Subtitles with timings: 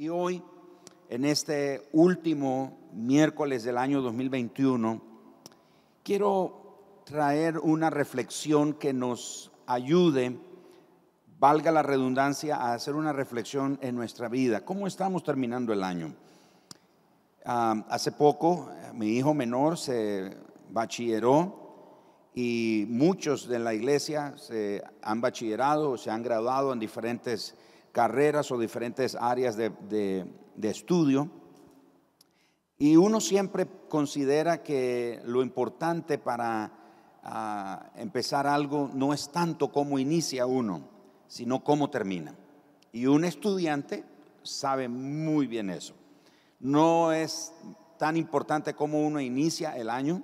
[0.00, 0.42] Y hoy,
[1.10, 4.98] en este último miércoles del año 2021,
[6.02, 10.38] quiero traer una reflexión que nos ayude,
[11.38, 14.64] valga la redundancia, a hacer una reflexión en nuestra vida.
[14.64, 16.14] ¿Cómo estamos terminando el año?
[17.44, 20.34] Ah, hace poco mi hijo menor se
[20.70, 27.54] bachilleró y muchos de la iglesia se han bachillerado, se han graduado en diferentes
[27.92, 30.26] carreras o diferentes áreas de,
[30.62, 31.30] estudio.
[32.78, 36.72] Y uno siempre considera que lo importante para
[37.22, 40.82] ah, empezar algo no es tanto cómo inicia uno,
[41.28, 42.34] sino cómo termina.
[42.92, 44.04] Y un estudiante
[44.42, 45.94] sabe muy bien eso.
[46.58, 47.52] No es
[47.98, 50.22] tan importante cómo uno inicia el año,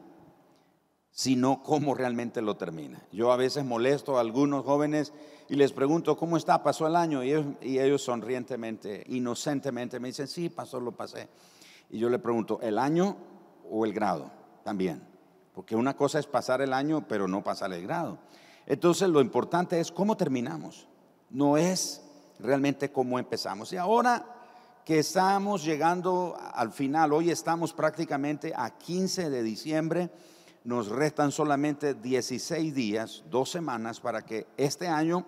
[1.10, 3.02] sino cómo realmente lo termina.
[3.12, 5.12] Yo a veces molesto a algunos jóvenes
[5.48, 6.62] y les pregunto, ¿cómo está?
[6.62, 7.23] ¿Pasó el año?
[7.23, 11.28] Y ellos, sonrientemente, inocentemente me dicen, sí, pasó, lo pasé.
[11.91, 13.16] Y yo le pregunto, ¿el año
[13.71, 14.30] o el grado?
[14.65, 15.02] También.
[15.54, 18.18] Porque una cosa es pasar el año, pero no pasar el grado.
[18.66, 20.88] Entonces lo importante es cómo terminamos.
[21.30, 22.02] No es
[22.40, 23.73] realmente cómo empezamos.
[23.73, 24.24] Y ahora
[24.84, 30.10] que estamos llegando al final, hoy estamos prácticamente a 15 de diciembre
[30.66, 35.24] nos restan solamente 16 días, dos semanas, para que este año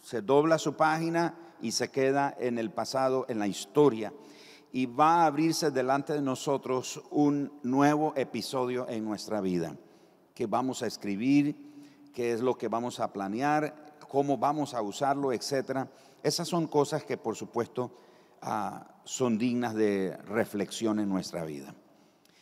[0.00, 4.12] se dobla su página y se queda en el pasado, en la historia.
[4.72, 9.76] Y va a abrirse delante de nosotros un nuevo episodio en nuestra vida,
[10.34, 11.56] que vamos a escribir,
[12.12, 15.90] qué es lo que vamos a planear, cómo vamos a usarlo, etcétera.
[16.22, 17.92] Esas son cosas que, por supuesto,
[18.42, 21.74] ah, son dignas de reflexión en nuestra vida.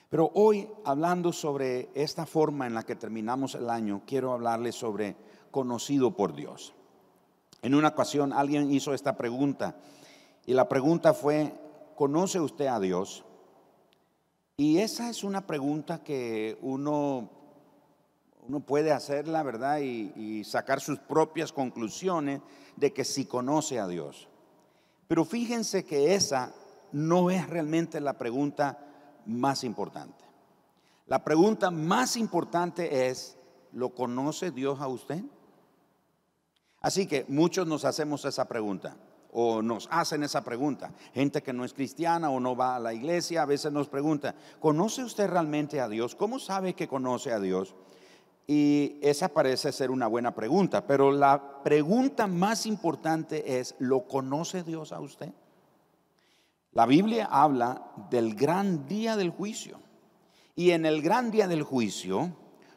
[0.09, 5.17] Pero hoy, hablando sobre esta forma en la que terminamos el año, quiero hablarles sobre
[5.51, 6.76] conocido por Dios.
[7.67, 9.75] En una ocasión alguien hizo esta pregunta
[10.47, 11.53] y la pregunta fue,
[11.97, 13.25] ¿conoce usted a Dios?
[14.57, 17.29] Y esa es una pregunta que uno,
[18.47, 19.81] uno puede hacerla, ¿verdad?
[19.81, 22.41] Y, sacar sus propias conclusiones
[22.77, 24.29] de que sí conoce a Dios.
[25.09, 26.53] Pero fíjense que esa
[26.93, 28.79] no es realmente la pregunta
[29.27, 30.25] más importante.
[31.09, 33.37] La pregunta más importante es,
[33.73, 35.25] ¿lo conoce Dios a usted?
[36.87, 38.97] Así que muchos nos hacemos esa pregunta
[39.33, 40.93] o nos hacen esa pregunta.
[41.13, 44.37] Gente que no es cristiana o no va a la iglesia a veces nos pregunta,
[44.61, 46.15] ¿conoce usted realmente a Dios?
[46.15, 47.75] ¿Cómo sabe que conoce a Dios?
[48.47, 54.63] Y esa parece ser una buena pregunta, pero la pregunta más importante es, ¿lo conoce
[54.63, 55.33] Dios a usted?
[56.71, 59.81] La Biblia habla del gran día del juicio.
[60.55, 62.31] Y en el gran día del juicio,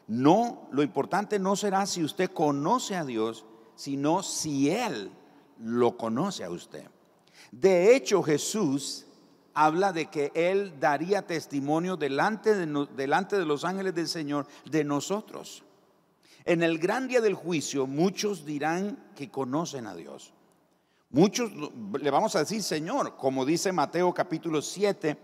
[0.08, 3.46] no, lo importante no será si usted conoce a Dios,
[3.80, 5.10] sino si Él
[5.58, 6.84] lo conoce a usted.
[7.50, 9.06] De hecho, Jesús
[9.54, 15.64] habla de que Él daría testimonio delante de, los ángeles del Señor de nosotros.
[16.44, 20.34] En el gran día del juicio, muchos dirán que conocen a Dios.
[21.08, 21.50] Muchos
[21.98, 25.16] le vamos a decir, Señor, como dice Mateo capítulo 7,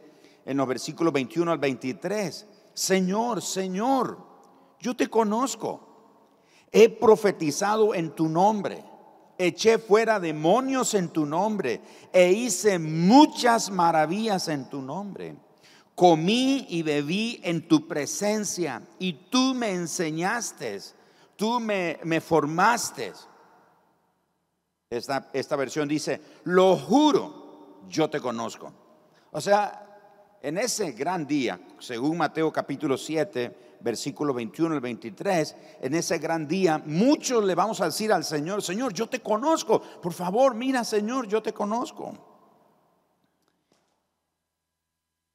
[0.47, 4.17] en los versículos 21 al 23, Señor, Señor,
[4.81, 5.96] yo te conozco,
[6.77, 8.85] he profetizado en tu nombre,
[9.39, 11.81] eché fuera demonios en tu nombre
[12.13, 15.37] e hice muchas maravillas en tu nombre.
[15.95, 20.79] Comí y bebí en tu presencia y tú me enseñaste,
[21.35, 23.15] tú me, formaste.
[24.91, 28.71] Esta, esta versión dice, lo juro, yo te conozco.
[29.31, 35.95] O sea, en ese gran día, según Mateo capítulo 7, versículo 21 al 23, en
[35.95, 39.81] ese gran día, muchos le vamos a decir al Señor, Señor, yo te conozco.
[39.81, 42.13] Por favor, mira, Señor, yo te conozco.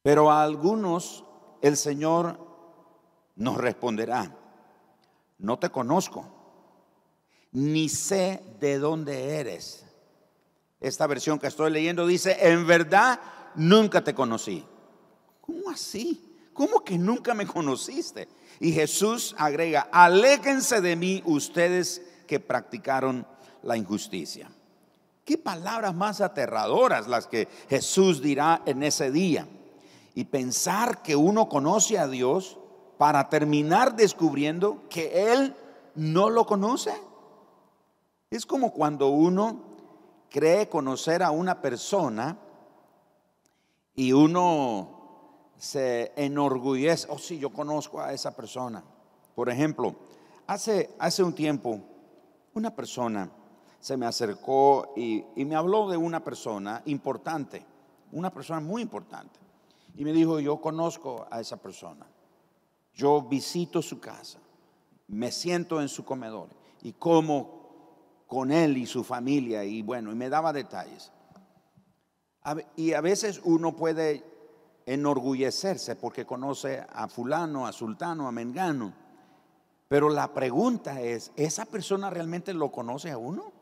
[0.02, 1.24] Pero a algunos
[1.62, 2.38] el Señor
[3.36, 4.36] nos responderá,
[5.38, 6.26] no te conozco
[7.52, 9.86] ni sé de dónde eres.
[10.80, 13.18] Esta versión que estoy leyendo dice, en verdad
[13.54, 14.64] nunca te conocí.
[15.40, 16.32] ¿Cómo así?
[16.52, 18.28] ¿Cómo que nunca me conociste?
[18.62, 23.26] Y Jesús agrega, aléjense de mí ustedes que practicaron
[23.64, 24.52] la injusticia.
[25.24, 29.48] Qué palabras más aterradoras las que Jesús dirá en ese día.
[30.14, 32.56] Y pensar que uno conoce a Dios
[32.98, 35.56] para terminar descubriendo que Él
[35.96, 36.94] no lo conoce.
[38.30, 39.60] Es como cuando uno
[40.30, 42.38] cree conocer a una persona
[43.96, 45.01] y uno
[45.62, 48.82] se enorgullece, oh sí, yo conozco a esa persona.
[49.34, 49.94] Por ejemplo,
[50.46, 51.80] hace, hace un tiempo
[52.54, 53.30] una persona
[53.78, 57.64] se me acercó y, y me habló de una persona importante
[58.12, 59.40] una persona muy importante.
[59.96, 62.06] Y me dijo, yo conozco a esa persona.
[62.94, 64.38] Yo visito su casa,
[65.08, 66.48] me siento en su comedor
[66.82, 71.10] y como con él y su familia y bueno, y me daba detalles.
[72.76, 74.31] Y a veces uno puede
[74.86, 78.94] enorgullecerse porque conoce a fulano, a sultano, a mengano.
[79.88, 83.52] Pero la pregunta es, ¿esa persona realmente lo conoce a uno?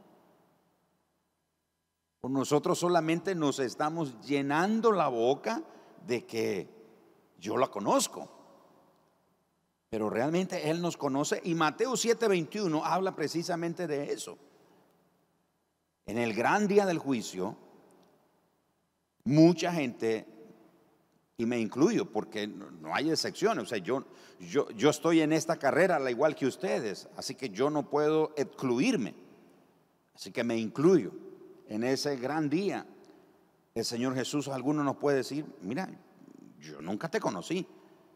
[2.21, 5.63] ¿O nosotros solamente nos estamos llenando la boca
[6.07, 6.69] de que
[7.39, 8.29] yo la conozco?
[9.89, 14.39] Pero realmente Él nos conoce y Mateo 7:21 habla precisamente de eso.
[16.07, 17.57] En el gran día del juicio,
[19.25, 20.27] mucha gente
[21.41, 23.65] y me incluyo porque no hay excepciones.
[23.65, 24.05] O sea, yo,
[24.41, 28.35] yo, yo estoy en esta carrera al igual que ustedes, así que yo no puedo
[28.37, 29.15] excluirme.
[30.15, 31.13] Así que me incluyo
[31.67, 32.87] en ese gran día.
[33.75, 35.89] El Señor Jesús, alguno nos puede decir, mira,
[36.59, 37.67] yo nunca te conocí.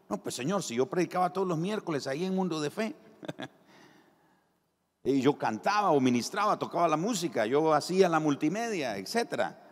[0.07, 2.95] No, pues Señor, si yo predicaba todos los miércoles ahí en Mundo de Fe,
[5.03, 9.64] y yo cantaba o ministraba, tocaba la música, yo hacía la multimedia, etcétera.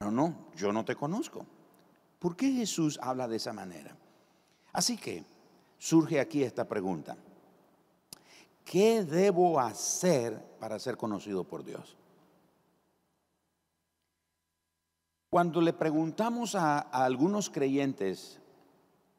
[0.00, 1.46] No, no, yo no te conozco.
[2.18, 3.96] ¿Por qué Jesús habla de esa manera?
[4.72, 5.24] Así que
[5.78, 7.16] surge aquí esta pregunta.
[8.64, 11.96] ¿Qué debo hacer para ser conocido por Dios?
[15.28, 18.40] Cuando le preguntamos a, algunos creyentes,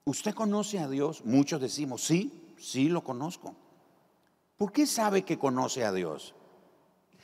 [0.05, 1.23] ¿usted conoce a Dios?
[1.25, 3.53] Muchos decimos, sí, sí lo conozco.
[4.57, 6.33] ¿Por qué sabe que conoce a Dios?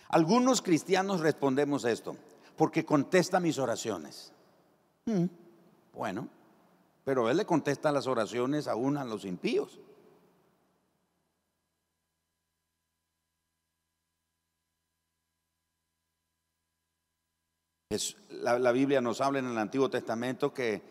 [0.10, 2.18] Algunos cristianos respondemos esto
[2.62, 4.32] porque contesta mis oraciones.
[5.06, 5.26] Mm,
[5.96, 6.28] bueno,
[7.04, 9.80] pero Él le contesta las oraciones aún a los impíos.
[18.30, 20.84] La, la, Biblia nos habla en el Antiguo Testamento que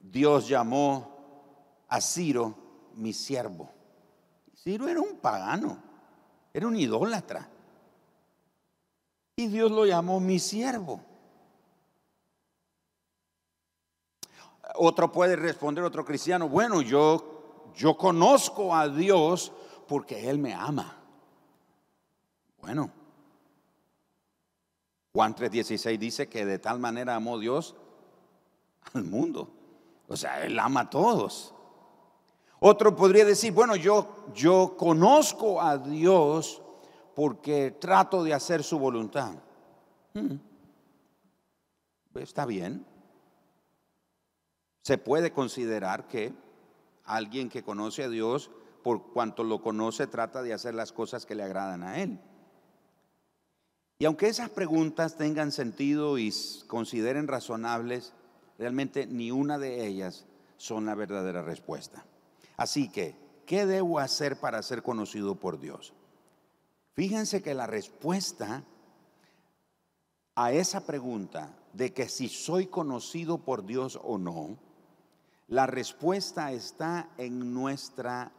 [0.00, 2.56] Dios llamó a Ciro
[2.96, 3.70] mi siervo.
[4.56, 5.80] Ciro era un pagano,
[6.52, 7.48] era un idólatra.
[9.36, 11.00] Y Dios lo llamó mi siervo.
[14.76, 19.52] Otro puede responder, otro cristiano, bueno, yo, yo conozco a Dios
[19.86, 20.96] porque Él me ama.
[22.60, 22.90] Bueno,
[25.12, 27.76] Juan 3:16 dice que de tal manera amó Dios
[28.94, 29.50] al mundo.
[30.08, 31.54] O sea, Él ama a todos.
[32.58, 36.62] Otro podría decir, bueno, yo, yo conozco a Dios
[37.16, 39.32] porque trato de hacer su voluntad.
[40.12, 40.36] Hmm.
[42.14, 42.84] Está bien.
[44.82, 46.34] Se puede considerar que
[47.04, 48.50] alguien que conoce a Dios,
[48.84, 52.20] por cuanto lo conoce, trata de hacer las cosas que le agradan a Él.
[53.98, 56.30] Y aunque esas preguntas tengan sentido y
[56.66, 58.12] consideren razonables,
[58.58, 60.26] realmente ni una de ellas
[60.58, 62.04] son la verdadera respuesta.
[62.58, 63.16] Así que,
[63.46, 65.94] ¿qué debo hacer para ser conocido por Dios?
[66.96, 68.64] Fíjense que la respuesta
[70.34, 74.56] a esa pregunta de que si soy conocido por Dios o no,
[75.48, 78.32] la respuesta está en nuestra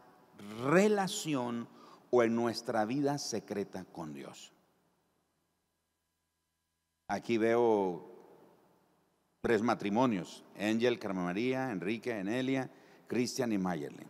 [0.64, 1.68] relación
[2.10, 4.52] o en nuestra vida secreta con Dios.
[7.06, 8.10] Aquí veo
[9.40, 12.68] tres matrimonios, Angel, Carmen María, Enrique, Enelia,
[13.06, 14.08] Cristian y Mayerlin.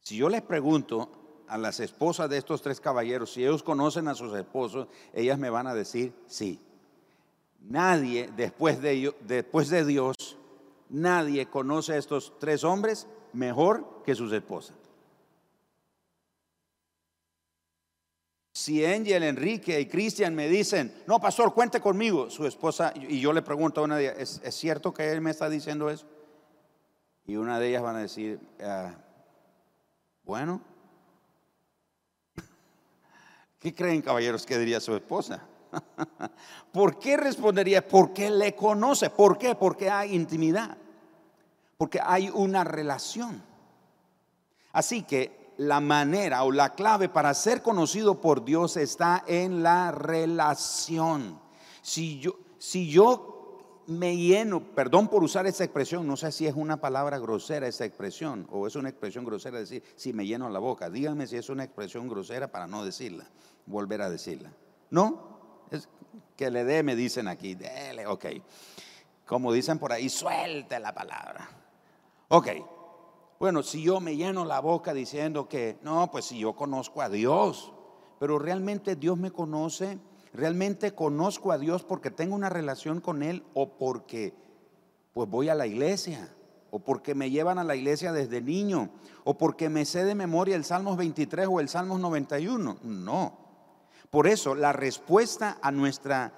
[0.00, 1.23] Si yo les pregunto,
[1.54, 5.50] a las esposas de estos tres caballeros, si ellos conocen a sus esposos, ellas me
[5.50, 6.60] van a decir sí.
[7.60, 10.16] Nadie después de, Dios,
[10.88, 14.74] nadie conoce a estos tres hombres mejor que sus esposas.
[18.52, 23.32] Si Angel, Enrique y Cristian me dicen, no, pastor, cuente conmigo, su esposa, y yo
[23.32, 26.04] le pregunto a una de ellas, ¿es, cierto que él me está diciendo eso?
[27.26, 28.96] Y una de ellas van a decir, ah,
[30.24, 30.73] bueno,
[33.64, 35.42] ¿Qué creen, caballeros, que diría su esposa?
[36.70, 37.88] ¿Por qué respondería?
[37.88, 39.08] Porque le conoce.
[39.08, 39.54] ¿Por qué?
[39.54, 40.76] Porque hay intimidad.
[41.78, 43.42] Porque hay una relación.
[44.70, 49.92] Así que la manera o la clave para ser conocido por Dios está en la
[49.92, 51.40] relación.
[51.80, 56.54] Si yo, si yo me lleno, perdón por usar esa expresión, no sé si es
[56.54, 60.58] una palabra grosera esa expresión o es una expresión grosera decir, si me lleno la
[60.58, 63.26] boca, díganme si es una expresión grosera para no decirla,
[63.66, 64.52] volver a decirla.
[64.90, 65.66] ¿No?
[65.70, 65.88] Es
[66.36, 68.26] que le dé, me dicen aquí, dele, ok.
[69.26, 71.48] Como dicen por ahí, suelte la palabra.
[72.28, 72.48] Ok.
[73.38, 77.08] Bueno, si yo me lleno la boca diciendo que, no, pues si yo conozco a
[77.08, 77.72] Dios,
[78.18, 79.98] pero realmente Dios me conoce
[80.34, 84.34] ¿realmente conozco a Dios porque tengo una relación con Él o porque
[85.14, 86.34] pues voy a la iglesia?
[86.70, 88.90] ¿O porque me llevan a la iglesia desde niño?
[89.22, 92.78] ¿O porque me sé de memoria el Salmos 23 o el Salmos 91?
[92.82, 93.43] No.
[94.14, 96.32] Por eso la respuesta a nuestra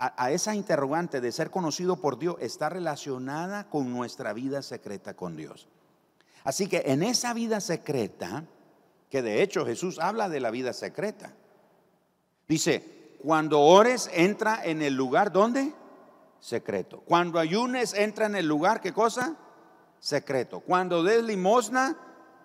[0.00, 5.36] a, esa interrogante de ser conocido por Dios está relacionada con nuestra vida secreta con
[5.36, 5.68] Dios.
[6.42, 8.42] Así que en esa vida secreta,
[9.08, 11.32] que de hecho Jesús habla de la vida secreta,
[12.48, 15.72] dice, cuando ores entra en el lugar donde?
[16.40, 17.04] Secreto.
[17.06, 19.36] Cuando ayunes entra en el lugar, ¿qué cosa?
[20.00, 20.58] Secreto.
[20.58, 21.96] Cuando des limosna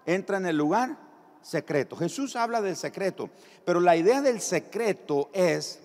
[0.06, 1.11] entra en el lugar
[1.41, 1.95] secreto.
[1.95, 3.29] Jesús habla del secreto,
[3.65, 5.79] pero la idea del secreto es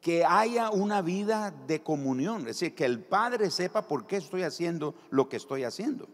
[0.00, 4.42] que haya una vida de comunión, es decir, que el Padre sepa por qué estoy
[4.42, 6.08] haciendo lo que estoy haciendo.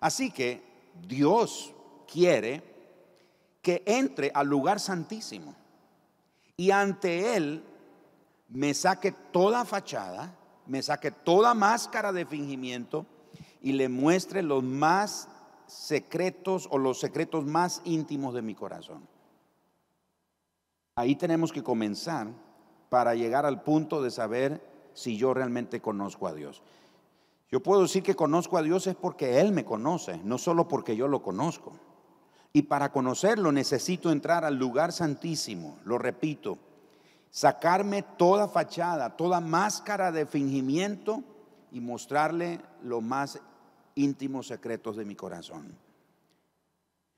[0.00, 0.62] Así que
[1.06, 1.74] Dios
[2.10, 2.62] quiere
[3.60, 5.54] que entre al lugar santísimo
[6.56, 7.62] y ante Él
[8.48, 10.34] me saque toda fachada,
[10.66, 13.04] me saque toda máscara de fingimiento
[13.60, 15.28] y le muestre los más
[15.70, 19.06] secretos o los secretos más íntimos de mi corazón.
[20.96, 22.28] Ahí tenemos que comenzar
[22.88, 24.60] para llegar al punto de saber
[24.92, 26.62] si yo realmente conozco a Dios.
[27.50, 30.96] Yo puedo decir que conozco a Dios es porque Él me conoce, no solo porque
[30.96, 31.72] yo lo conozco.
[32.52, 36.58] Y para conocerlo necesito entrar al lugar santísimo, lo repito,
[37.30, 41.22] sacarme toda fachada, toda máscara de fingimiento
[41.70, 43.40] y mostrarle los más
[43.94, 45.76] íntimos secretos de mi corazón.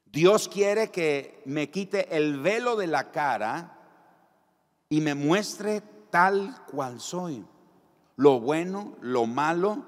[0.07, 3.79] Dios quiere que me quite el velo de la cara
[4.89, 7.45] y me muestre tal cual soy.
[8.17, 9.87] Lo bueno, lo malo,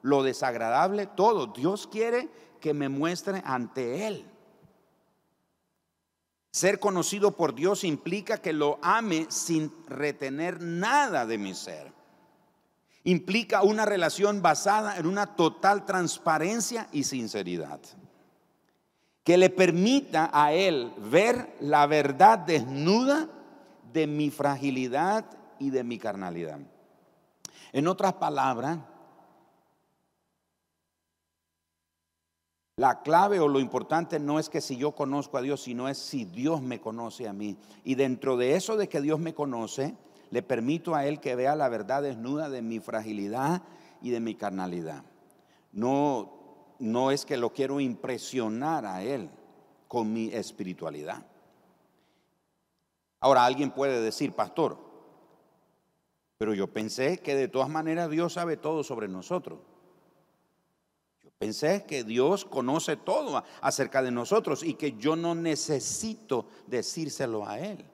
[0.00, 1.48] lo desagradable, todo.
[1.48, 2.30] Dios quiere
[2.60, 4.24] que me muestre ante Él.
[6.50, 11.92] Ser conocido por Dios implica que lo ame sin retener nada de mi ser.
[13.08, 17.80] Implica una relación basada en una total transparencia y sinceridad.
[19.24, 23.30] Que le permita a Él ver la verdad desnuda
[23.94, 25.24] de mi fragilidad
[25.58, 26.58] y de mi carnalidad.
[27.72, 28.78] En otras palabras,
[32.76, 35.96] la clave o lo importante no es que si yo conozco a Dios, sino es
[35.96, 37.56] si Dios me conoce a mí.
[37.84, 39.96] Y dentro de eso de que Dios me conoce,
[40.30, 43.62] le permito a Él que vea la verdad desnuda de mi fragilidad
[44.02, 45.04] y de mi carnalidad.
[45.72, 49.30] No, no es que lo quiero impresionar a Él
[49.86, 51.24] con mi espiritualidad.
[53.20, 54.78] Ahora alguien puede decir, pastor,
[56.36, 59.58] pero yo pensé que de todas maneras Dios sabe todo sobre nosotros.
[61.22, 67.46] Yo pensé que Dios conoce todo acerca de nosotros y que yo no necesito decírselo
[67.46, 67.84] a Él.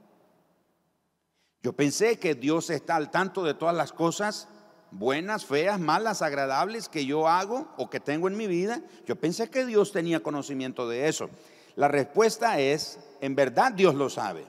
[1.64, 4.48] Yo pensé que Dios está al tanto de todas las cosas
[4.90, 8.82] buenas, feas, malas, agradables que yo hago o que tengo en mi vida.
[9.06, 11.30] Yo pensé que Dios tenía conocimiento de eso.
[11.74, 14.44] La respuesta es, en verdad Dios lo sabe.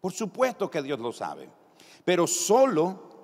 [0.00, 1.48] Por supuesto que Dios lo sabe,
[2.04, 3.14] pero solo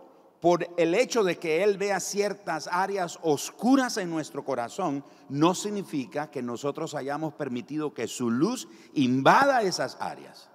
[0.40, 6.30] por el hecho de que Él vea ciertas áreas oscuras en nuestro corazón, no significa
[6.30, 10.49] que nosotros hayamos permitido que su luz invada esas áreas.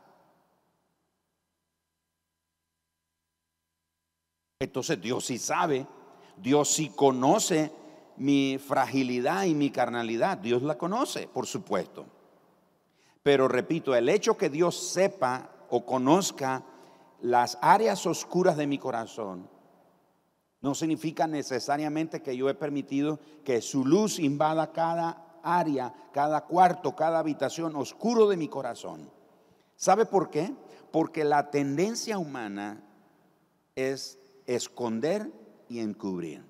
[4.60, 5.86] Entonces Dios sí sabe,
[6.38, 7.72] Dios sí conoce
[8.18, 12.06] mi fragilidad y mi carnalidad, Dios la conoce, por supuesto.
[13.22, 16.64] Pero repito, el hecho que Dios sepa o conozca
[17.22, 19.50] las áreas oscuras de mi corazón,
[20.62, 26.96] no significa necesariamente que yo he permitido que su luz invada cada área, cada cuarto,
[26.96, 29.12] cada habitación oscuro de mi corazón.
[29.76, 30.54] ¿Sabe por qué?
[30.92, 32.82] Porque la tendencia humana
[33.76, 35.32] es esconder
[35.70, 36.44] y encubrir,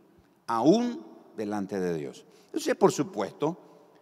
[0.47, 2.25] aún delante de Dios.
[2.47, 3.57] Entonces, por supuesto,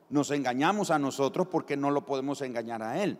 [0.09, 3.17] nos engañamos a nosotros porque no lo podemos engañar a Él.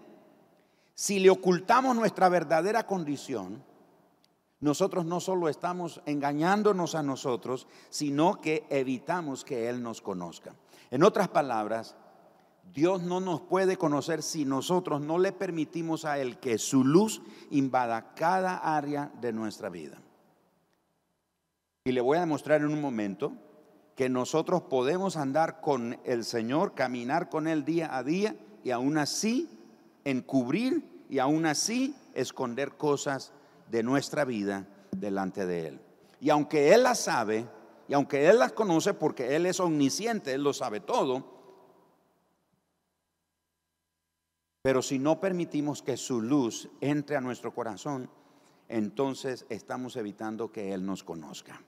[0.95, 3.63] Si le ocultamos nuestra verdadera condición,
[4.59, 10.55] nosotros no solo estamos engañándonos a nosotros, sino que evitamos que Él nos conozca.
[10.91, 11.95] En otras palabras,
[12.71, 17.21] Dios no nos puede conocer si nosotros no le permitimos a Él que su luz
[17.49, 20.02] invada cada área de nuestra vida.
[21.85, 23.33] Y le voy a demostrar en un momento
[23.95, 28.97] que nosotros podemos andar con el Señor, caminar con Él día a día y aún
[28.97, 29.49] así
[30.05, 33.33] encubrir y aún así esconder cosas
[33.69, 35.81] de nuestra vida delante de Él.
[36.21, 37.45] Y aunque Él las sabe,
[37.89, 41.33] y aunque Él las conoce porque Él es omnisciente, Él lo sabe todo,
[44.61, 48.09] pero si no permitimos que su luz entre a nuestro corazón,
[48.69, 51.61] entonces estamos evitando que Él nos conozca.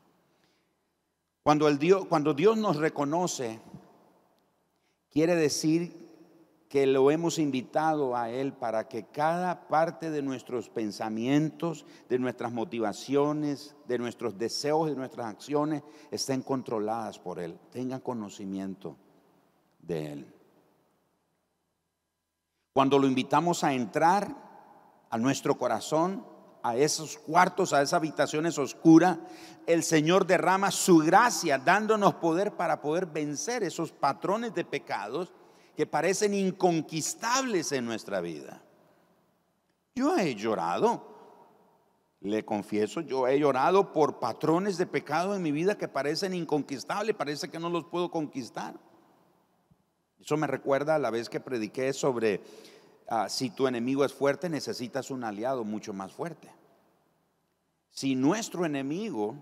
[1.45, 3.59] Cuando, el Dios, cuando Dios nos reconoce,
[5.11, 5.93] quiere decir
[6.67, 12.51] que lo hemos invitado a Él para que cada parte de nuestros pensamientos, de nuestras
[12.51, 18.97] motivaciones, de nuestros deseos, de nuestras acciones estén controladas por Él, tengan conocimiento
[19.83, 20.33] de Él.
[22.73, 24.35] Cuando lo invitamos a entrar
[25.11, 26.25] a nuestro corazón,
[26.65, 29.19] a esos cuartos, a esas habitaciones oscuras,
[29.67, 35.31] el Señor derrama su gracia dándonos poder para poder vencer esos patrones de pecados
[35.77, 38.63] que parecen inconquistables en nuestra vida.
[39.93, 41.05] Yo he llorado,
[42.21, 47.15] le confieso, yo he llorado por patrones de pecado en mi vida que parecen inconquistables,
[47.15, 48.73] parece que no los puedo conquistar.
[50.19, 52.41] Eso me recuerda a la vez que prediqué sobre
[53.07, 56.51] ah, si tu enemigo es fuerte, necesitas un aliado mucho más fuerte.
[57.91, 59.35] Si nuestro enemigo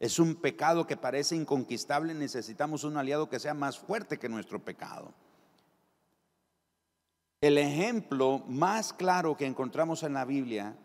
[0.00, 4.62] es un pecado que parece inconquistable, necesitamos un aliado que sea más fuerte que nuestro
[4.64, 5.12] pecado.
[7.40, 10.76] El ejemplo más claro que encontramos en la Biblia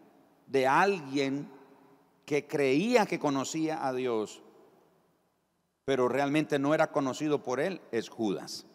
[0.45, 1.49] de alguien
[2.25, 4.41] que creía que conocía a Dios,
[5.85, 8.65] pero realmente no era conocido por él, es Judas.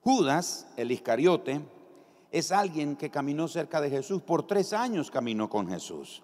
[0.00, 1.62] Judas, el Iscariote,
[2.34, 6.20] es alguien que caminó cerca de Jesús, por tres años caminó con Jesús.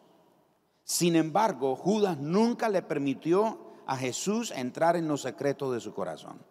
[0.83, 6.45] Sin embargo, Judas nunca le permitió a Jesús entrar en los secretos de su corazón.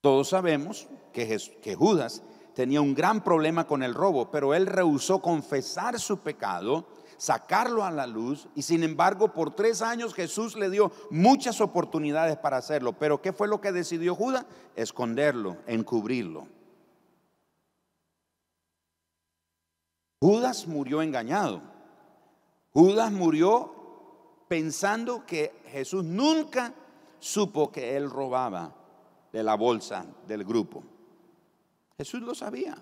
[0.00, 2.22] Todos sabemos que, Judas
[2.54, 7.90] tenía un gran problema con el robo, pero él rehusó confesar su pecado, sacarlo a
[7.90, 12.92] la luz, y sin embargo por tres años Jesús le dio muchas oportunidades para hacerlo.
[12.92, 14.46] Pero ¿qué fue lo que decidió Judas?
[14.76, 16.46] Esconderlo, encubrirlo.
[20.20, 21.60] Judas murió engañado.
[22.72, 23.74] Judas murió
[24.48, 26.72] pensando que Jesús nunca
[27.18, 28.74] supo que él robaba
[29.32, 30.82] de la bolsa del grupo.
[31.96, 32.76] Jesús lo sabía.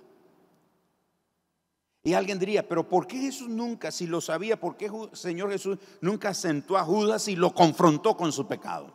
[2.05, 5.79] Y alguien diría, pero ¿por qué Jesús nunca, si lo sabía, por qué Señor Jesús
[6.01, 8.93] nunca sentó a Judas y lo confrontó con su pecado?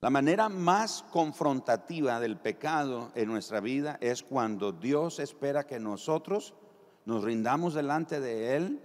[0.00, 6.54] La manera más confrontativa del pecado en nuestra vida es cuando Dios espera que nosotros
[7.06, 8.80] nos rindamos delante de Él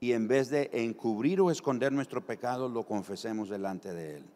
[0.00, 4.26] y en vez de encubrir o esconder nuestro pecado, lo confesemos delante de Él.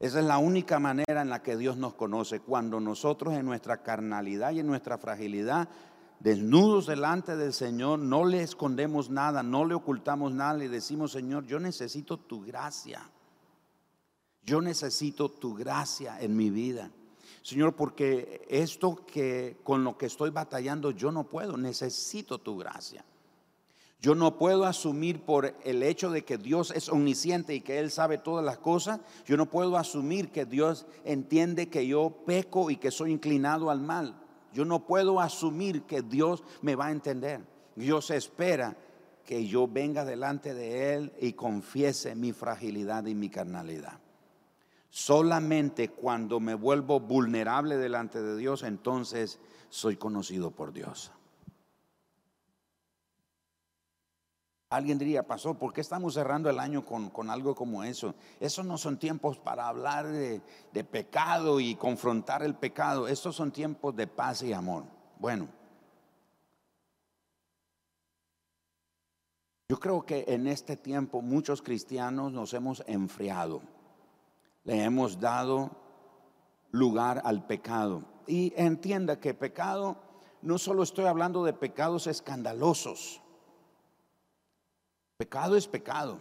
[0.00, 3.82] Esa es la única manera en la que Dios nos conoce, cuando nosotros en nuestra
[3.82, 5.68] carnalidad y en nuestra fragilidad,
[6.20, 11.46] desnudos delante del Señor, no le escondemos nada, no le ocultamos nada, le decimos, Señor,
[11.46, 13.10] yo necesito tu gracia.
[14.42, 16.90] Yo necesito tu gracia en mi vida.
[17.42, 23.04] Señor, porque esto que con lo que estoy batallando yo no puedo, necesito tu gracia.
[24.00, 27.90] Yo no puedo asumir por el hecho de que Dios es omnisciente y que Él
[27.90, 32.76] sabe todas las cosas, yo no puedo asumir que Dios entiende que yo peco y
[32.76, 34.18] que soy inclinado al mal.
[34.52, 37.40] Yo no puedo asumir que Dios me va a entender.
[37.76, 38.76] Dios espera
[39.24, 44.00] que yo venga delante de Él y confiese mi fragilidad y mi carnalidad.
[44.90, 51.12] Solamente cuando me vuelvo vulnerable delante de Dios, entonces soy conocido por Dios.
[54.70, 58.14] Alguien diría, pasó, ¿por qué estamos cerrando el año con, algo como eso?
[58.38, 60.40] Esos no son tiempos para hablar de,
[60.72, 63.08] de pecado y confrontar el pecado.
[63.08, 64.84] Estos son tiempos de paz y amor.
[65.18, 65.48] Bueno,
[69.68, 73.62] yo creo que en este tiempo muchos cristianos nos hemos enfriado.
[74.62, 75.72] Le hemos dado
[76.70, 78.04] lugar al pecado.
[78.28, 79.96] Y entienda que pecado,
[80.42, 83.20] no solo estoy hablando de pecados escandalosos
[85.20, 86.16] Pecado es pecado,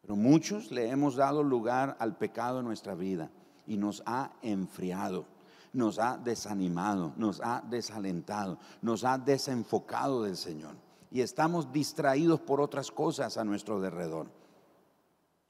[0.00, 3.30] pero muchos le hemos dado lugar al pecado en nuestra vida
[3.68, 5.26] y nos ha enfriado,
[5.72, 10.74] nos ha desanimado, nos ha desalentado, nos ha desenfocado del Señor.
[11.12, 14.26] Y estamos distraídos por otras cosas a nuestro derredor,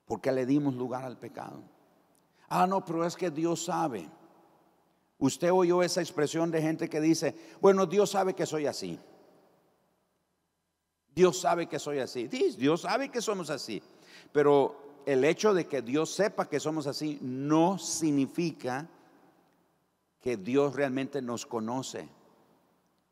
[0.05, 1.63] porque le dimos lugar al pecado.
[2.51, 4.07] Ah, no, pero es que Dios sabe.
[5.17, 9.01] Usted oyó esa expresión de gente que dice, bueno, Dios sabe que soy así.
[11.15, 12.27] Dios sabe que soy así.
[12.27, 13.83] Dios sabe que somos así.
[14.33, 18.89] Pero el hecho de que Dios sepa que somos así no significa
[20.21, 22.09] que Dios realmente nos conoce.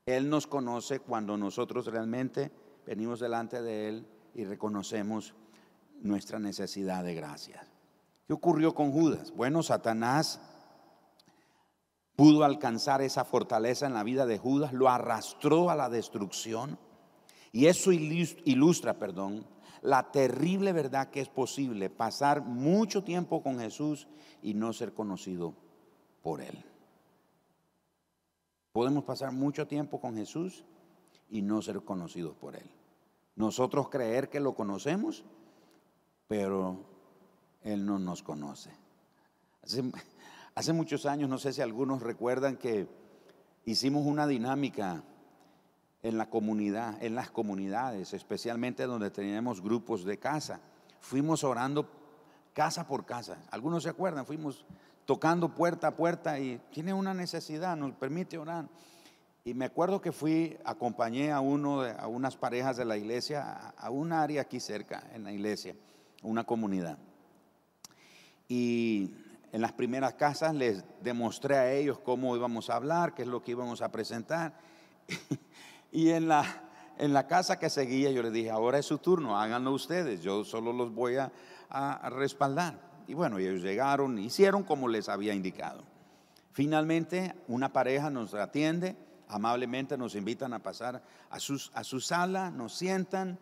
[0.06, 2.50] Él nos conoce cuando nosotros realmente
[2.86, 5.34] venimos delante de Él y reconocemos
[6.00, 7.64] nuestra necesidad de gracia.
[8.26, 9.32] ¿Qué ocurrió con Judas?
[9.32, 10.40] Bueno, Satanás
[12.16, 16.78] pudo alcanzar esa fortaleza en la vida de Judas, lo arrastró a la destrucción.
[17.52, 19.46] Y eso ilustra, perdón,
[19.82, 24.08] la terrible verdad que es posible pasar mucho tiempo con Jesús
[24.42, 25.54] y no ser conocido
[26.22, 26.64] por Él.
[28.72, 30.64] Podemos pasar mucho tiempo con Jesús
[31.28, 32.70] y no ser conocidos por Él.
[33.36, 35.24] Nosotros creer que lo conocemos,
[36.28, 36.78] pero
[37.62, 38.70] Él no nos conoce.
[40.54, 42.88] Hace, muchos años, no sé si algunos recuerdan que
[43.64, 45.04] hicimos una dinámica
[46.02, 50.60] en la comunidad, en las comunidades, especialmente donde teníamos grupos de casa.
[51.00, 51.88] Fuimos orando
[52.52, 53.38] casa por casa.
[53.50, 54.64] Algunos se acuerdan, fuimos
[55.04, 58.68] tocando puerta a puerta y tiene una necesidad, nos permite orar.
[59.44, 63.90] Y me acuerdo que fui, acompañé a uno, a unas parejas de la iglesia, a
[63.90, 65.74] un área aquí cerca, en la iglesia,
[66.22, 66.98] una comunidad.
[68.48, 69.14] Y
[69.52, 73.42] en las primeras casas les demostré a ellos cómo íbamos a hablar, qué es lo
[73.42, 74.58] que íbamos a presentar.
[75.92, 76.44] y en la,
[76.98, 80.44] en la casa que seguía yo les dije, ahora es su turno, háganlo ustedes, yo
[80.44, 81.30] solo los voy a,
[81.68, 82.90] a respaldar.
[83.06, 85.82] Y bueno, ellos llegaron, hicieron como les había indicado.
[86.52, 88.96] Finalmente, una pareja nos atiende
[89.32, 93.38] amablemente nos invitan a pasar a, sus, a su sala, nos sientan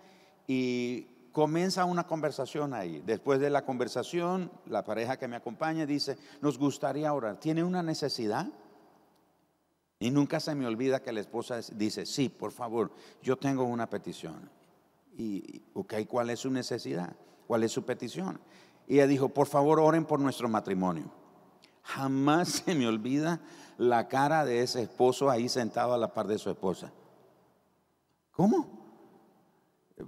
[0.47, 3.03] y comienza una conversación ahí.
[3.05, 7.39] Después de la conversación, la pareja que me acompaña dice, nos gustaría orar.
[7.39, 8.47] ¿Tiene una necesidad?
[10.03, 12.91] Y nunca se me olvida que la esposa dice, sí, por favor,
[13.23, 14.51] yo tengo una petición.
[15.17, 17.15] Y, ok, ¿cuál es su necesidad?
[17.47, 18.41] ¿Cuál es su petición?
[18.89, 21.13] Y ella dijo, por favor, oren por nuestro matrimonio.
[21.83, 23.41] Jamás se me olvida
[23.77, 26.91] la cara de ese esposo ahí sentado a la par de su esposa.
[28.33, 28.81] ¿Cómo?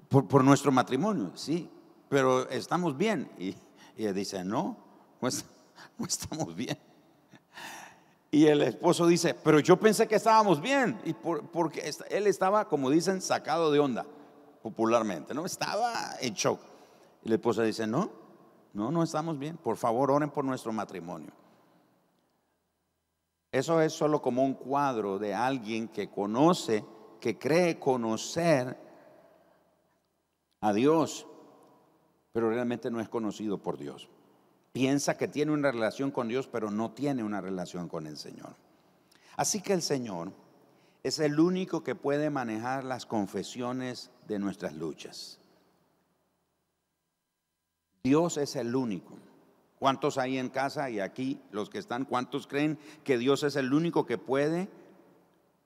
[0.09, 1.71] Por, nuestro matrimonio, sí,
[2.09, 3.31] pero estamos bien.
[3.39, 3.55] Y,
[3.99, 4.79] ella dice, no,
[5.21, 5.29] no
[6.07, 6.79] estamos bien.
[8.35, 10.99] Y el esposo dice, pero yo pensé que estábamos bien.
[11.05, 14.07] Y porque él estaba, como dicen, sacado de onda,
[14.63, 15.45] popularmente, ¿no?
[15.45, 16.59] Estaba en shock.
[17.23, 18.11] Y la esposa dice, no,
[18.73, 19.59] no, no estamos bien.
[19.59, 21.31] Por favor, oren por nuestro matrimonio.
[23.53, 26.87] Eso es solo como un cuadro de alguien que conoce,
[27.21, 28.79] que cree conocer
[30.63, 31.27] a Dios,
[32.33, 34.09] pero realmente no es conocido por Dios.
[34.73, 38.57] Piensa que tiene una relación con Dios, pero no tiene una relación con el Señor.
[39.37, 40.33] Así que el Señor
[41.03, 45.39] es el único que puede manejar las confesiones de nuestras luchas.
[48.03, 49.15] Dios es el único.
[49.79, 53.73] ¿Cuántos hay en casa y aquí los que están, cuántos creen que Dios es el
[53.75, 54.69] único que puede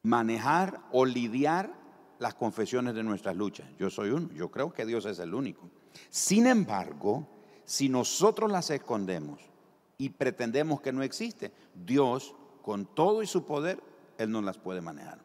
[0.03, 1.73] manejar o lidiar
[2.19, 3.69] las confesiones de nuestras luchas?
[3.79, 5.69] Yo soy uno, yo creo que Dios es el único.
[6.09, 7.29] Sin embargo,
[7.67, 9.41] si nosotros las escondemos
[9.99, 13.83] y pretendemos que no existe, Dios, con todo y su poder,
[14.17, 15.19] Él no las puede manejar.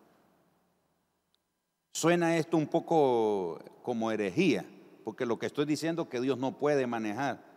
[1.94, 4.66] Suena esto un poco como herejía,
[5.06, 7.52] porque lo que estoy diciendo es que Dios no puede manejar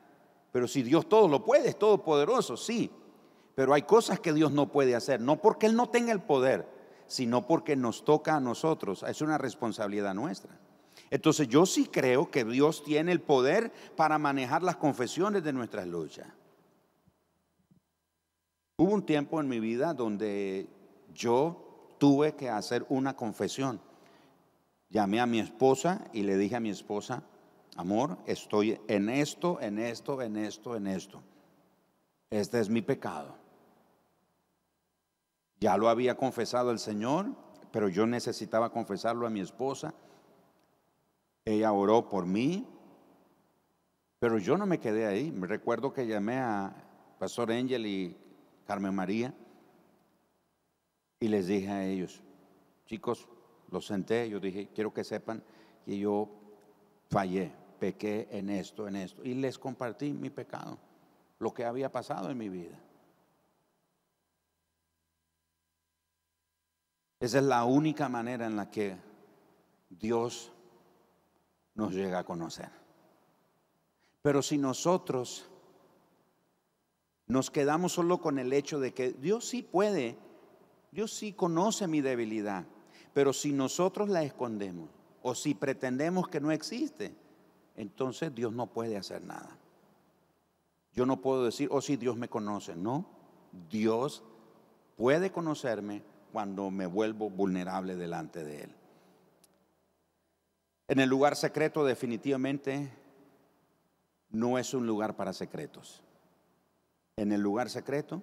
[0.55, 2.89] pero si Dios todo lo puede, es todopoderoso, sí.
[3.57, 6.65] Pero hay cosas que Dios no puede hacer, no porque Él no tenga el poder,
[7.09, 9.03] sino porque nos toca a nosotros.
[9.03, 10.57] Es una responsabilidad nuestra.
[11.11, 15.87] Entonces yo sí creo que Dios tiene el poder para manejar las confesiones de nuestras
[15.87, 16.29] luchas.
[18.77, 20.69] Hubo un tiempo en mi vida donde
[21.15, 23.81] yo tuve que hacer una confesión.
[24.91, 27.23] Llamé a mi esposa y le dije a mi esposa,
[27.77, 31.23] amor, estoy en esto, en esto, en esto, en esto.
[32.31, 33.37] Este es mi pecado.
[35.61, 37.27] Ya lo había confesado el Señor,
[37.71, 39.95] pero yo necesitaba confesarlo a mi esposa.
[41.47, 42.67] Ella oró por mí,
[44.19, 45.31] pero yo no me quedé ahí.
[45.31, 46.75] Me recuerdo que llamé a
[47.19, 48.17] Pastor Angel y
[48.67, 49.35] Carmen María
[51.21, 52.23] y les dije a ellos,
[52.87, 53.29] chicos,
[53.71, 55.43] los senté, yo dije, quiero que sepan
[55.85, 56.29] que yo
[57.11, 59.23] fallé, pequé en esto, en esto.
[59.23, 60.79] Y les compartí mi pecado,
[61.39, 62.79] lo que había pasado en mi vida.
[67.21, 68.97] Esa es la única manera en la que
[69.91, 70.53] Dios
[71.75, 72.71] nos llega a conocer.
[74.23, 75.47] Pero si nosotros
[77.27, 80.17] nos quedamos solo con el hecho de que Dios sí puede,
[80.93, 82.65] Dios sí conoce mi debilidad,
[83.13, 84.89] pero si nosotros la escondemos
[85.23, 87.15] o si pretendemos que no existe,
[87.77, 89.59] entonces Dios no puede hacer nada.
[90.93, 92.77] Yo no puedo decir, oh sí, Dios me conoce.
[92.77, 93.07] No,
[93.69, 94.23] Dios
[94.97, 98.75] puede conocerme cuando me vuelvo vulnerable delante de Él.
[100.89, 102.91] En el lugar secreto definitivamente
[104.31, 106.03] no es un lugar para secretos.
[107.17, 108.23] En el lugar secreto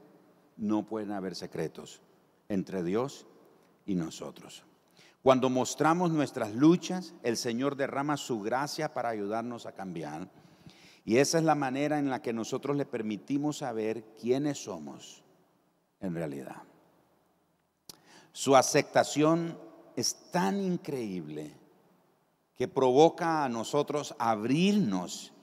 [0.58, 2.02] no pueden haber secretos
[2.50, 3.26] entre Dios
[3.86, 4.64] y nosotros.
[5.24, 10.30] Cuando mostramos nuestras luchas, el Señor derrama su gracia para ayudarnos a cambiar.
[11.06, 15.24] Y esa es la manera en la que nosotros le permitimos saber quiénes somos
[16.00, 16.64] en realidad.
[18.34, 19.58] Su aceptación
[19.96, 21.61] es tan increíble
[22.62, 25.34] que provoca a nosotros abrirnos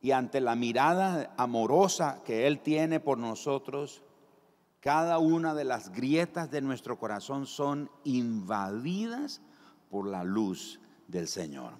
[0.00, 4.00] y ante la mirada amorosa que Él tiene por nosotros,
[4.80, 9.42] cada una de las grietas de nuestro corazón son invadidas
[9.90, 11.74] por la luz del Señor.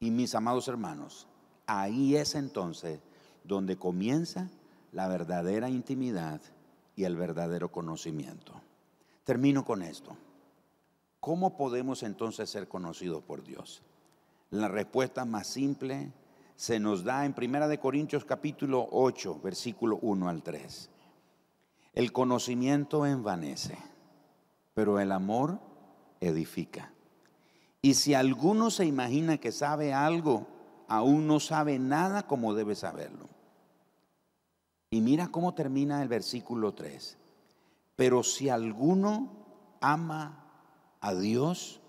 [0.00, 1.26] Y mis amados hermanos,
[1.66, 3.00] ahí es entonces
[3.42, 4.50] donde comienza
[4.92, 6.42] la verdadera intimidad
[6.94, 8.52] y el verdadero conocimiento.
[9.24, 10.14] Termino con esto.
[11.26, 13.82] ¿Cómo podemos entonces ser conocidos por Dios?
[14.50, 16.12] La respuesta más simple
[16.54, 20.88] se nos da en Primera de Corintios capítulo 8, versículo 1 al 3.
[21.94, 23.76] El conocimiento envanece,
[24.72, 25.58] pero el amor
[26.20, 26.92] edifica.
[27.82, 30.46] Y si alguno se imagina que sabe algo,
[30.86, 33.28] aún no sabe nada como debe saberlo.
[34.90, 37.18] Y mira cómo termina el versículo 3.
[37.96, 39.32] Pero si alguno
[39.80, 40.45] ama
[41.06, 41.80] a Dios,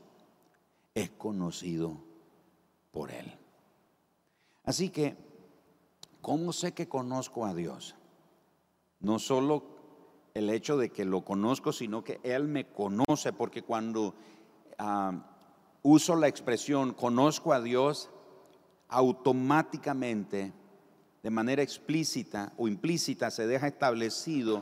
[0.93, 1.97] es conocido
[2.91, 3.33] por él.
[4.63, 5.17] Así que,
[6.21, 7.95] ¿cómo sé que conozco a Dios?
[8.99, 9.63] No solo
[10.35, 14.13] el hecho de que lo conozco, sino que Él me conoce, porque cuando
[14.77, 15.11] ah,
[15.81, 18.11] uso la expresión conozco a Dios,
[18.87, 20.53] automáticamente,
[21.23, 24.61] de manera explícita o implícita, se deja establecido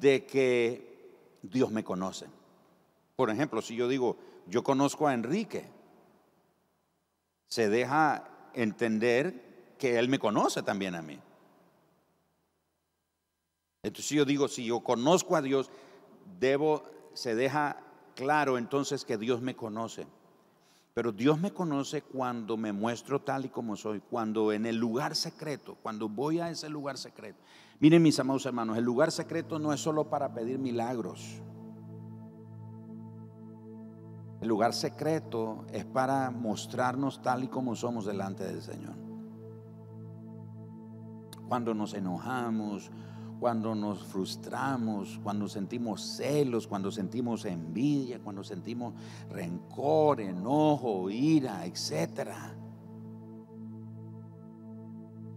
[0.00, 2.37] de que Dios me conoce.
[3.18, 5.68] Por ejemplo, si yo digo, yo conozco a Enrique,
[7.48, 11.18] se deja entender que Él me conoce también a mí.
[13.82, 15.68] Entonces yo digo, si yo conozco a Dios,
[16.38, 17.82] debo, se deja
[18.14, 20.06] claro entonces que Dios me conoce.
[20.94, 25.16] Pero Dios me conoce cuando me muestro tal y como soy, cuando en el lugar
[25.16, 27.40] secreto, cuando voy a ese lugar secreto.
[27.80, 31.42] Miren mis amados hermanos, el lugar secreto no es solo para pedir milagros.
[34.40, 38.94] El lugar secreto es para mostrarnos tal y como somos delante del Señor.
[41.48, 42.92] Cuando nos enojamos,
[43.40, 48.94] cuando nos frustramos, cuando sentimos celos, cuando sentimos envidia, cuando sentimos
[49.30, 52.30] rencor, enojo, ira, etc.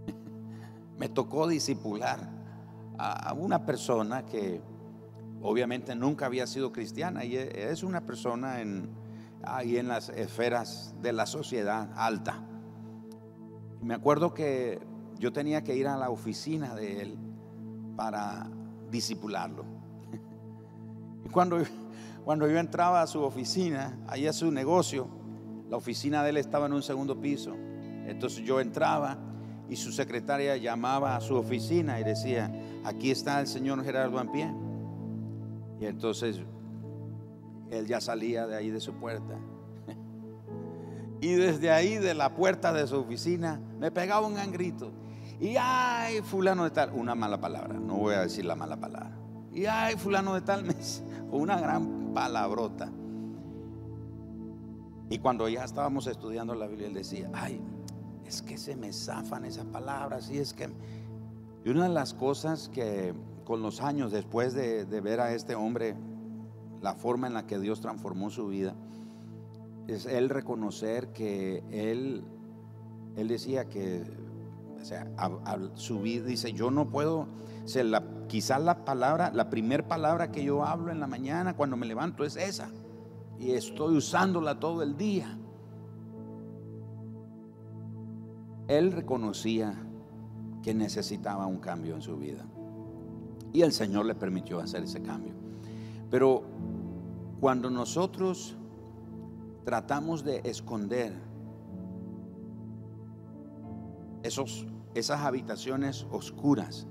[0.99, 2.39] Me tocó disipular
[2.99, 4.61] a una persona que
[5.41, 8.89] obviamente nunca había sido cristiana y e, es una persona en,
[9.43, 12.43] ahí en las esferas de la sociedad alta.
[13.81, 14.79] Me acuerdo que
[15.17, 17.17] yo tenía que ir a la oficina de él
[17.95, 18.49] para
[18.89, 19.65] disipularlo.
[21.23, 21.61] Y cuando,
[22.25, 25.07] cuando yo entraba a su oficina, ahí a su negocio,
[25.69, 27.55] la oficina de él estaba en un segundo piso.
[28.07, 29.19] Entonces yo entraba
[29.69, 32.51] y su secretaria llamaba a su oficina y decía,
[32.83, 34.51] aquí está el señor Gerardo Ampie.
[35.81, 36.39] Y entonces
[37.71, 39.35] él ya salía de ahí de su puerta.
[41.23, 44.91] Y desde ahí, de la puerta de su oficina, me pegaba un grito.
[45.39, 49.15] Y ay, fulano de tal, una mala palabra, no voy a decir la mala palabra.
[49.53, 50.65] Y ay, fulano de tal,
[51.31, 52.89] una gran palabrota.
[55.11, 57.61] Y cuando ya estábamos estudiando la Biblia, él decía, ay,
[58.25, 60.29] es que se me zafan esas palabras.
[60.31, 60.69] Y es que...
[61.63, 65.95] Y una de las cosas que con los años, después de, ver a este hombre,
[66.81, 68.75] la forma en la que Dios transformó su vida,
[69.87, 72.23] es él reconocer que él,
[73.15, 74.03] él decía que,
[75.75, 77.27] su vida, dice, yo no puedo,
[78.27, 82.23] quizás la palabra, la primera palabra que yo hablo en la mañana cuando me levanto
[82.23, 82.69] es esa,
[83.39, 85.37] y estoy usándola todo el día.
[88.67, 89.73] Él reconocía
[90.61, 92.45] que necesitaba un cambio en su vida.
[93.53, 95.33] Y el Señor le permitió hacer ese cambio.
[96.09, 96.43] Pero
[97.39, 98.55] cuando nosotros
[99.65, 101.13] tratamos de esconder
[104.23, 106.87] esos, esas habitaciones oscuras,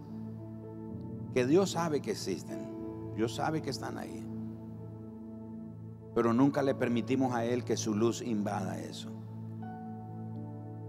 [1.34, 4.26] que Dios sabe que existen, Dios sabe que están ahí,
[6.14, 9.10] pero nunca le permitimos a Él que su luz invada eso.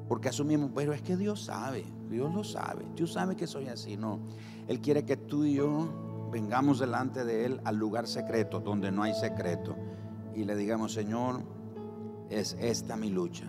[0.08, 3.96] Porque asumimos, pero es que Dios sabe, Dios lo sabe, Dios sabe que soy así,
[3.96, 4.20] no.
[4.72, 9.04] Él quiere que tú y yo vengamos delante de Él al lugar secreto, donde no
[9.04, 9.76] hay secreto,
[10.34, 11.42] y le digamos, Señor,
[12.30, 13.44] es esta mi lucha.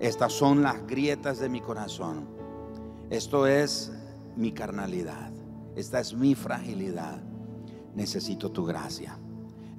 [0.00, 2.28] Estas son las grietas de mi corazón.
[3.08, 3.90] Esto es
[4.36, 5.32] mi carnalidad.
[5.76, 7.22] esta es mi fragilidad,
[7.94, 9.18] necesito tu gracia.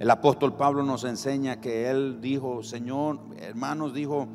[0.00, 4.26] El apóstol Pablo nos enseña que él dijo, Señor, hermanos, dijo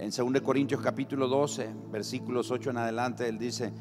[0.00, 3.72] en 2 Corintios capítulo 12, versículos 8 en adelante, él dice,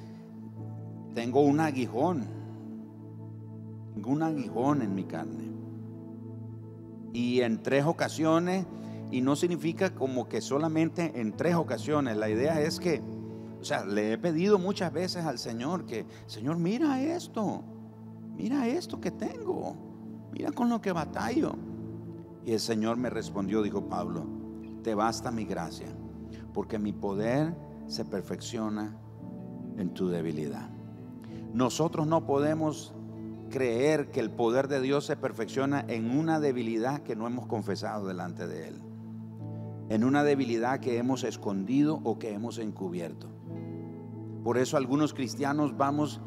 [1.14, 2.26] tengo un aguijón,
[3.94, 5.52] tengo un aguijón en mi carne.
[7.14, 8.66] Y en tres ocasiones,
[9.12, 13.02] y no significa como que solamente en tres ocasiones, la idea es que,
[13.62, 17.64] o sea, le he pedido muchas veces al Señor que, Señor, mira esto,
[18.36, 19.76] mira esto que tengo,
[20.32, 21.56] mira con lo que batallo.
[22.46, 24.26] Y el Señor me respondió, dijo Pablo,
[24.84, 25.88] te basta mi gracia,
[26.54, 27.56] porque mi poder
[27.88, 28.98] se perfecciona
[29.78, 30.73] en tu debilidad.
[31.54, 32.94] Nosotros no podemos
[33.52, 38.08] creer que el poder de Dios se perfecciona en una debilidad que no hemos confesado
[38.08, 38.82] delante de Él,
[39.90, 43.28] en una debilidad que hemos escondido o que hemos encubierto.
[44.44, 46.20] Por eso algunos cristianos vamos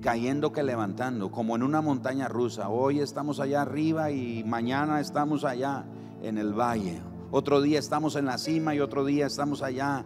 [0.00, 2.70] cayendo que levantando, como en una montaña rusa.
[2.70, 5.84] Hoy estamos allá arriba y mañana estamos allá
[6.22, 7.00] en el valle.
[7.30, 10.04] Otro día estamos en la cima y otro día estamos allá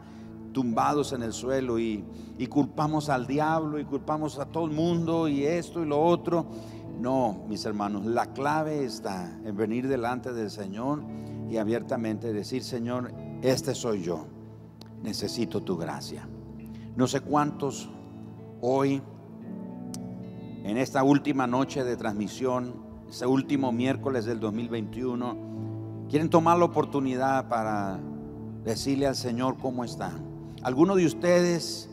[0.55, 2.03] tumbados en el suelo y,
[2.49, 6.47] culpamos al diablo y culpamos a todo el mundo y esto y lo otro.
[6.99, 11.03] No, mis hermanos, la clave está en venir delante del Señor
[11.51, 13.13] y abiertamente decir, Señor,
[13.43, 14.27] este soy yo,
[15.03, 16.27] necesito tu gracia.
[16.97, 17.91] No sé cuántos
[18.61, 19.03] hoy,
[20.63, 22.75] en esta última noche de transmisión,
[23.11, 27.99] ese último miércoles del 2021, quieren tomar la oportunidad para
[28.65, 30.24] decirle al Señor cómo están.
[30.65, 31.91] Algunos de ustedes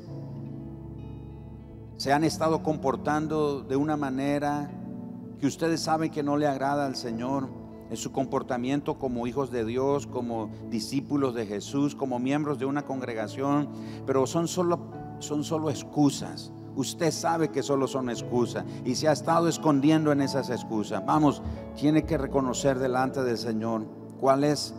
[1.98, 4.72] se han estado comportando de una manera
[5.42, 7.50] que ustedes saben que no le agrada al Señor
[7.90, 12.86] en su comportamiento como hijos de Dios, como discípulos de Jesús, como miembros de una
[12.86, 13.68] congregación,
[14.06, 14.80] pero son solo,
[15.20, 16.54] son solo excusas.
[16.74, 21.06] Usted sabe que solo son excusas y se ha estado escondiendo en esas excusas.
[21.06, 21.42] Vamos,
[21.76, 23.86] tiene que reconocer delante del Señor
[24.18, 24.74] cuál es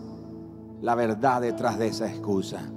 [0.80, 2.72] la verdad detrás de esa excusa.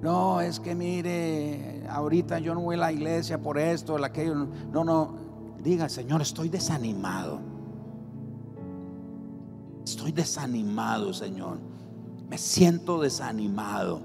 [0.00, 4.34] No, es que mire, ahorita yo no voy a la iglesia por esto, o aquello.
[4.72, 5.14] No, no.
[5.62, 7.40] Diga, Señor, estoy desanimado.
[9.84, 11.58] Estoy desanimado, Señor.
[12.28, 14.00] Me siento desanimado.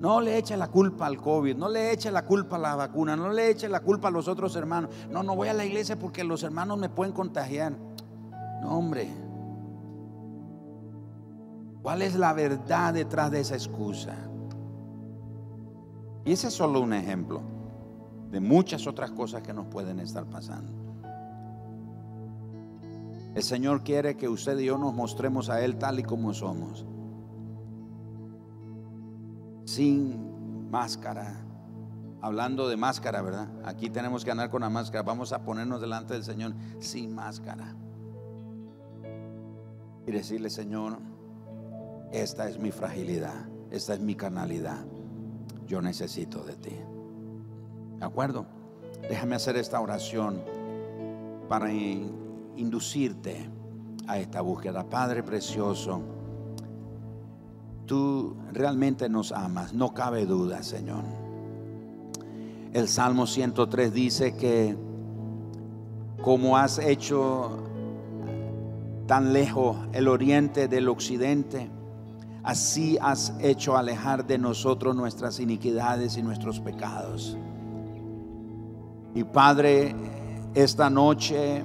[0.00, 3.16] No le eche la culpa al COVID, no le eche la culpa a la vacuna,
[3.16, 4.90] no le eche la culpa a los otros hermanos.
[5.10, 7.72] No, no voy a la iglesia porque los hermanos me pueden contagiar.
[8.62, 9.08] No, hombre.
[11.82, 14.14] ¿Cuál es la verdad detrás de esa excusa?
[16.24, 17.42] Y ese es solo un ejemplo
[18.30, 20.72] de muchas otras cosas que nos pueden estar pasando.
[23.34, 26.84] El Señor quiere que usted y yo nos mostremos a Él tal y como somos.
[29.64, 31.44] Sin máscara.
[32.20, 33.48] Hablando de máscara, ¿verdad?
[33.64, 35.02] Aquí tenemos que andar con la máscara.
[35.04, 37.74] Vamos a ponernos delante del Señor sin máscara.
[40.06, 40.98] Y decirle, Señor,
[42.12, 44.84] esta es mi fragilidad, esta es mi carnalidad
[45.68, 46.76] yo necesito de ti.
[47.98, 48.46] ¿De acuerdo?
[49.08, 50.42] Déjame hacer esta oración
[51.48, 53.48] para inducirte
[54.06, 54.84] a esta búsqueda.
[54.88, 56.00] Padre precioso,
[57.86, 61.04] tú realmente nos amas, no cabe duda, Señor.
[62.72, 64.76] El Salmo 103 dice que
[66.22, 67.64] como has hecho
[69.06, 71.70] tan lejos el oriente del occidente,
[72.42, 77.36] Así has hecho alejar de nosotros nuestras iniquidades y nuestros pecados.
[79.14, 79.94] Y Padre,
[80.54, 81.64] esta noche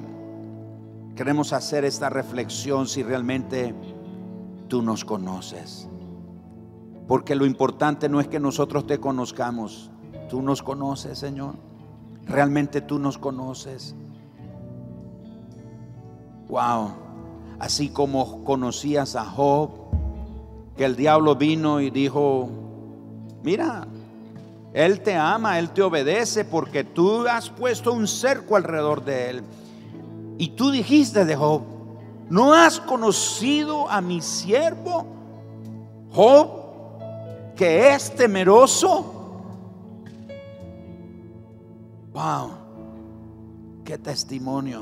[1.16, 3.74] queremos hacer esta reflexión si realmente
[4.68, 5.88] tú nos conoces.
[7.08, 9.92] Porque lo importante no es que nosotros te conozcamos,
[10.30, 11.56] tú nos conoces, Señor.
[12.26, 13.96] Realmente tú nos conoces.
[16.48, 16.92] Wow.
[17.60, 19.83] Así como conocías a Job,
[20.76, 22.50] que el diablo vino y dijo,
[23.44, 23.88] mira,
[24.74, 29.44] Él te ama, Él te obedece porque tú has puesto un cerco alrededor de Él.
[30.38, 31.62] Y tú dijiste de Job,
[32.30, 35.06] ¿no has conocido a mi siervo
[36.12, 39.12] Job que es temeroso?
[42.14, 42.52] Wow,
[43.84, 44.82] qué testimonio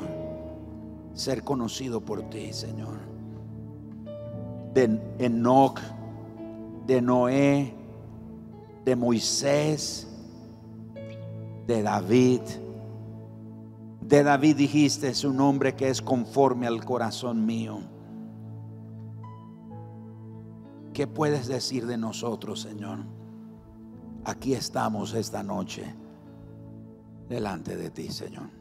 [1.14, 3.11] ser conocido por ti, Señor
[4.74, 5.80] de Enoch,
[6.88, 7.74] de Noé,
[8.86, 10.08] de Moisés,
[11.68, 12.42] de David.
[14.02, 17.80] De David dijiste, es un hombre que es conforme al corazón mío.
[20.94, 23.00] ¿Qué puedes decir de nosotros, Señor?
[24.26, 25.96] Aquí estamos esta noche,
[27.30, 28.61] delante de ti, Señor.